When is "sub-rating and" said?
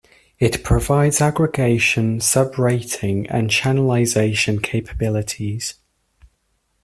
2.21-3.51